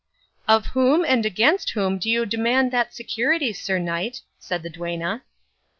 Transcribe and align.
"Of 0.47 0.65
whom 0.73 1.05
and 1.05 1.27
against 1.27 1.69
whom 1.73 1.99
do 1.99 2.09
you 2.09 2.25
demand 2.25 2.71
that 2.71 2.91
security, 2.91 3.53
sir 3.53 3.77
knight?" 3.77 4.21
said 4.39 4.63
the 4.63 4.69
duenna. 4.71 5.21